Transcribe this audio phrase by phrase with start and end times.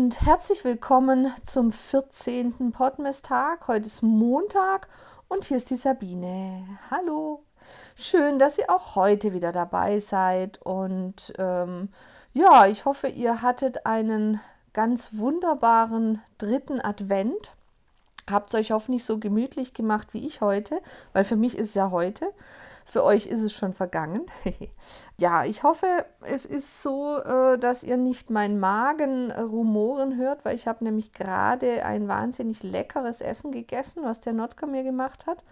[0.00, 2.72] und herzlich willkommen zum 14.
[2.72, 3.68] Podmess-Tag.
[3.68, 4.88] Heute ist Montag
[5.28, 6.66] und hier ist die Sabine.
[6.90, 7.42] Hallo.
[7.96, 10.58] Schön, dass ihr auch heute wieder dabei seid.
[10.62, 11.90] Und ähm,
[12.32, 14.40] ja, ich hoffe, ihr hattet einen
[14.72, 17.52] ganz wunderbaren dritten Advent.
[18.30, 20.80] Habt es euch hoffentlich so gemütlich gemacht wie ich heute,
[21.12, 22.32] weil für mich ist ja heute.
[22.90, 24.26] Für euch ist es schon vergangen.
[25.16, 25.86] ja, ich hoffe,
[26.22, 31.12] es ist so, äh, dass ihr nicht meinen Magen rumoren hört, weil ich habe nämlich
[31.12, 35.44] gerade ein wahnsinnig leckeres Essen gegessen, was der Notker mir gemacht hat.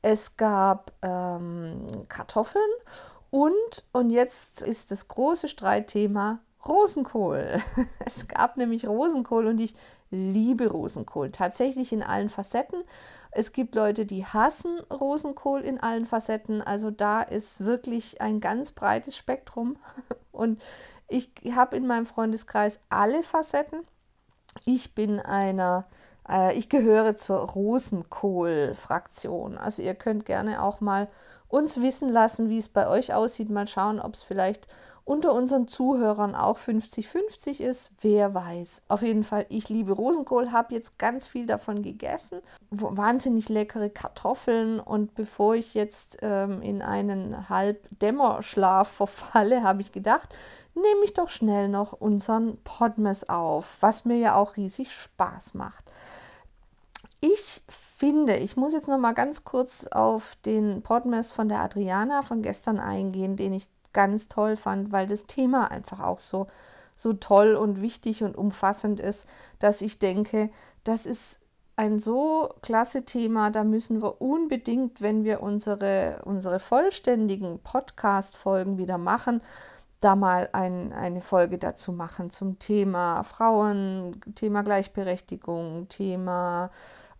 [0.00, 2.64] Es gab ähm, Kartoffeln
[3.28, 7.60] und, und jetzt ist das große Streitthema Rosenkohl.
[8.06, 9.76] Es gab nämlich Rosenkohl und ich
[10.10, 11.30] liebe Rosenkohl.
[11.30, 12.82] Tatsächlich in allen Facetten.
[13.30, 16.62] Es gibt Leute, die hassen Rosenkohl in allen Facetten.
[16.62, 19.76] Also da ist wirklich ein ganz breites Spektrum.
[20.32, 20.60] Und
[21.08, 23.82] ich habe in meinem Freundeskreis alle Facetten.
[24.64, 25.86] Ich bin einer,
[26.28, 29.58] äh, ich gehöre zur Rosenkohl-Fraktion.
[29.58, 31.08] Also ihr könnt gerne auch mal
[31.48, 33.50] uns wissen lassen, wie es bei euch aussieht.
[33.50, 34.68] Mal schauen, ob es vielleicht
[35.06, 37.92] unter unseren Zuhörern auch 50-50 ist.
[38.00, 38.82] Wer weiß.
[38.88, 42.40] Auf jeden Fall, ich liebe Rosenkohl, habe jetzt ganz viel davon gegessen.
[42.70, 44.80] Wahnsinnig leckere Kartoffeln.
[44.80, 50.34] Und bevor ich jetzt ähm, in einen Halbdämmerschlaf verfalle, habe ich gedacht,
[50.74, 55.84] nehme ich doch schnell noch unseren Podmess auf, was mir ja auch riesig Spaß macht.
[57.20, 62.22] Ich finde, ich muss jetzt noch mal ganz kurz auf den Podmess von der Adriana
[62.22, 66.46] von gestern eingehen, den ich ganz toll fand, weil das Thema einfach auch so,
[66.96, 69.26] so toll und wichtig und umfassend ist,
[69.58, 70.50] dass ich denke,
[70.84, 71.40] das ist
[71.76, 78.98] ein so klasse Thema, da müssen wir unbedingt, wenn wir unsere, unsere vollständigen Podcast-Folgen wieder
[78.98, 79.40] machen,
[80.00, 86.70] da mal ein, eine Folge dazu machen zum Thema Frauen, Thema Gleichberechtigung, Thema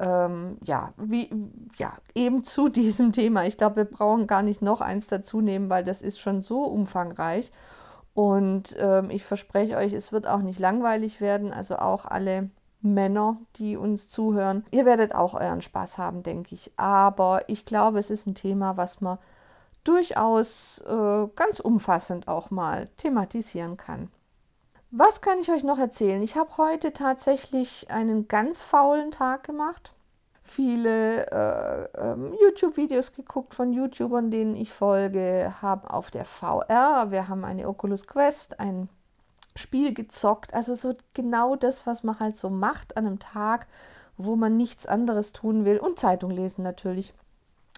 [0.00, 1.30] ähm, ja, wie,
[1.76, 3.44] ja, eben zu diesem Thema.
[3.46, 6.62] Ich glaube, wir brauchen gar nicht noch eins dazu nehmen, weil das ist schon so
[6.62, 7.52] umfangreich.
[8.14, 11.52] Und ähm, ich verspreche euch, es wird auch nicht langweilig werden.
[11.52, 12.50] Also auch alle
[12.82, 16.72] Männer, die uns zuhören, ihr werdet auch euren Spaß haben, denke ich.
[16.76, 19.18] Aber ich glaube, es ist ein Thema, was man
[19.84, 24.10] durchaus äh, ganz umfassend auch mal thematisieren kann.
[24.92, 26.20] Was kann ich euch noch erzählen?
[26.20, 29.94] Ich habe heute tatsächlich einen ganz faulen Tag gemacht.
[30.42, 37.28] Viele äh, ähm, YouTube-Videos geguckt von YouTubern, denen ich folge, haben auf der VR, wir
[37.28, 38.88] haben eine Oculus Quest, ein
[39.54, 40.54] Spiel gezockt.
[40.54, 43.68] Also so genau das, was man halt so macht an einem Tag,
[44.16, 45.78] wo man nichts anderes tun will.
[45.78, 47.14] Und Zeitung lesen natürlich.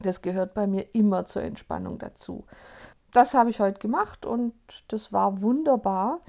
[0.00, 2.44] Das gehört bei mir immer zur Entspannung dazu.
[3.12, 4.54] Das habe ich heute gemacht und
[4.88, 6.20] das war wunderbar.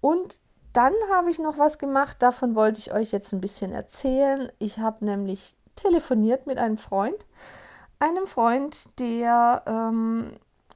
[0.00, 0.40] Und
[0.72, 4.52] dann habe ich noch was gemacht, davon wollte ich euch jetzt ein bisschen erzählen.
[4.58, 7.26] Ich habe nämlich telefoniert mit einem Freund,
[7.98, 10.32] einem Freund, der ähm,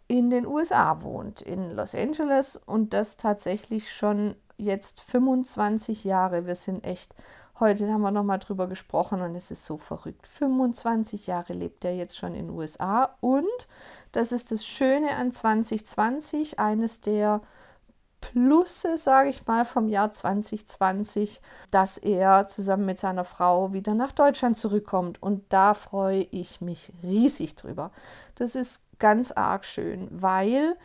[0.08, 6.46] in den USA wohnt, in Los Angeles und das tatsächlich schon jetzt 25 Jahre.
[6.46, 7.14] Wir sind echt,
[7.60, 10.26] heute haben wir nochmal drüber gesprochen und es ist so verrückt.
[10.26, 13.68] 25 Jahre lebt er jetzt schon in den USA und
[14.12, 17.40] das ist das Schöne an 2020, eines der
[18.22, 24.12] Plusse, sage ich mal, vom Jahr 2020, dass er zusammen mit seiner Frau wieder nach
[24.12, 25.22] Deutschland zurückkommt.
[25.22, 27.90] Und da freue ich mich riesig drüber.
[28.36, 30.76] Das ist ganz arg schön, weil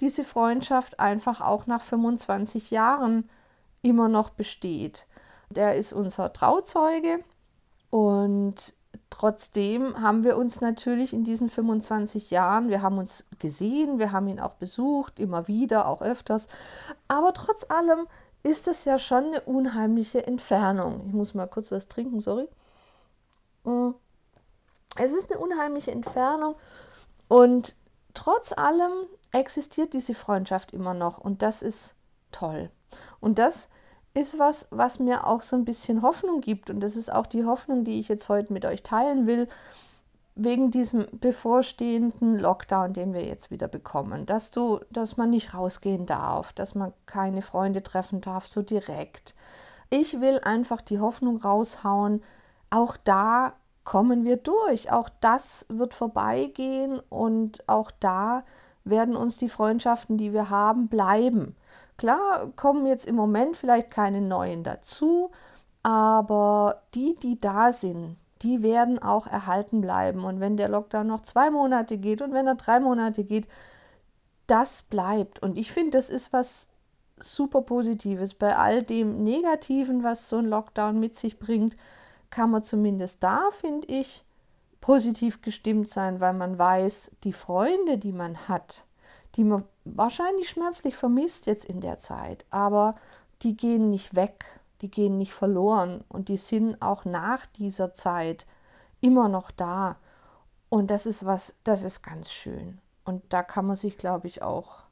[0.00, 3.28] diese Freundschaft einfach auch nach 25 Jahren
[3.82, 5.06] immer noch besteht.
[5.50, 7.20] Der ist unser Trauzeuge
[7.90, 8.74] und
[9.10, 14.28] Trotzdem haben wir uns natürlich in diesen 25 Jahren, wir haben uns gesehen, wir haben
[14.28, 16.48] ihn auch besucht, immer wieder, auch öfters,
[17.08, 18.06] aber trotz allem
[18.42, 21.04] ist es ja schon eine unheimliche Entfernung.
[21.06, 22.48] Ich muss mal kurz was trinken, sorry.
[23.64, 23.90] Mm.
[24.98, 26.54] Es ist eine unheimliche Entfernung
[27.28, 27.76] und
[28.14, 28.92] trotz allem
[29.32, 31.94] existiert diese Freundschaft immer noch und das ist
[32.32, 32.70] toll.
[33.20, 33.68] Und das
[34.16, 36.70] ist was, was mir auch so ein bisschen Hoffnung gibt.
[36.70, 39.46] Und das ist auch die Hoffnung, die ich jetzt heute mit euch teilen will,
[40.34, 44.24] wegen diesem bevorstehenden Lockdown, den wir jetzt wieder bekommen.
[44.26, 49.34] Dass du, dass man nicht rausgehen darf, dass man keine Freunde treffen darf, so direkt.
[49.90, 52.22] Ich will einfach die Hoffnung raushauen,
[52.70, 53.52] auch da
[53.84, 54.90] kommen wir durch.
[54.92, 58.44] Auch das wird vorbeigehen und auch da
[58.88, 61.56] werden uns die Freundschaften, die wir haben, bleiben.
[61.98, 65.30] Klar kommen jetzt im Moment vielleicht keine neuen dazu,
[65.82, 70.24] aber die, die da sind, die werden auch erhalten bleiben.
[70.24, 73.48] Und wenn der Lockdown noch zwei Monate geht und wenn er drei Monate geht,
[74.46, 75.42] das bleibt.
[75.42, 76.68] Und ich finde, das ist was
[77.18, 78.34] super Positives.
[78.34, 81.76] Bei all dem Negativen, was so ein Lockdown mit sich bringt,
[82.30, 84.25] kann man zumindest da, finde ich,
[84.86, 88.84] positiv gestimmt sein, weil man weiß, die Freunde, die man hat,
[89.34, 92.94] die man wahrscheinlich schmerzlich vermisst jetzt in der Zeit, aber
[93.42, 98.46] die gehen nicht weg, die gehen nicht verloren und die sind auch nach dieser Zeit
[99.00, 99.96] immer noch da.
[100.68, 102.78] Und das ist was, das ist ganz schön.
[103.04, 104.84] Und da kann man sich, glaube ich, auch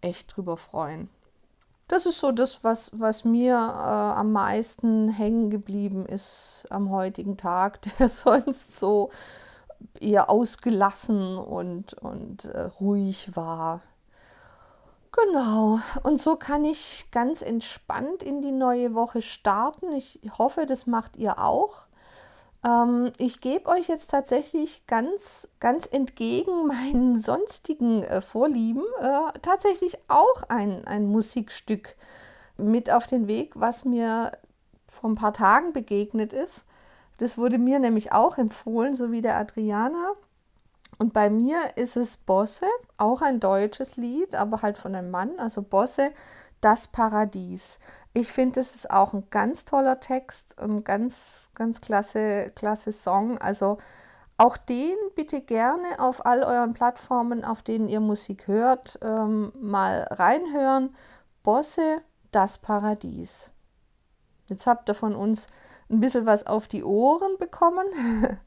[0.00, 1.08] echt drüber freuen.
[1.88, 7.36] Das ist so das, was, was mir äh, am meisten hängen geblieben ist am heutigen
[7.36, 9.10] Tag, der sonst so
[10.00, 13.80] eher ausgelassen und, und äh, ruhig war.
[15.12, 19.92] Genau, und so kann ich ganz entspannt in die neue Woche starten.
[19.92, 21.86] Ich hoffe, das macht ihr auch.
[22.64, 29.98] Ähm, ich gebe euch jetzt tatsächlich ganz, ganz entgegen meinen sonstigen äh, Vorlieben äh, tatsächlich
[30.08, 31.96] auch ein, ein Musikstück
[32.56, 34.32] mit auf den Weg, was mir
[34.86, 36.64] vor ein paar Tagen begegnet ist.
[37.18, 40.12] Das wurde mir nämlich auch empfohlen, so wie der Adriana.
[40.98, 42.66] Und bei mir ist es Bosse,
[42.96, 46.10] auch ein deutsches Lied, aber halt von einem Mann, also Bosse
[46.62, 47.78] das Paradies.
[48.14, 53.36] Ich finde, es ist auch ein ganz toller Text, ein ganz, ganz klasse, klasse Song.
[53.38, 53.78] Also
[54.38, 60.08] auch den bitte gerne auf all euren Plattformen, auf denen ihr Musik hört, ähm, mal
[60.10, 60.96] reinhören.
[61.42, 63.51] Bosse, das Paradies.
[64.48, 65.46] Jetzt habt ihr von uns
[65.90, 67.86] ein bisschen was auf die Ohren bekommen.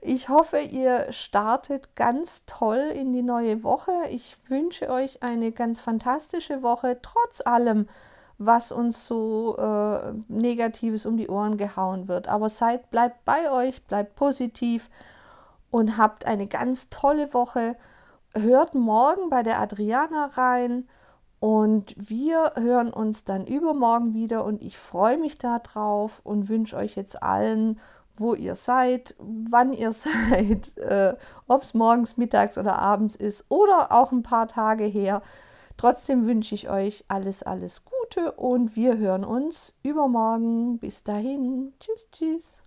[0.00, 3.92] Ich hoffe, ihr startet ganz toll in die neue Woche.
[4.10, 7.86] Ich wünsche euch eine ganz fantastische Woche, trotz allem,
[8.38, 12.26] was uns so äh, Negatives um die Ohren gehauen wird.
[12.26, 14.90] Aber seid, bleibt bei euch, bleibt positiv
[15.70, 17.76] und habt eine ganz tolle Woche.
[18.34, 20.88] Hört morgen bei der Adriana rein.
[21.42, 26.94] Und wir hören uns dann übermorgen wieder und ich freue mich darauf und wünsche euch
[26.94, 27.80] jetzt allen,
[28.16, 31.16] wo ihr seid, wann ihr seid, äh,
[31.48, 35.20] ob es morgens, mittags oder abends ist oder auch ein paar Tage her.
[35.76, 40.78] Trotzdem wünsche ich euch alles, alles Gute und wir hören uns übermorgen.
[40.78, 41.72] Bis dahin.
[41.80, 42.62] Tschüss, tschüss.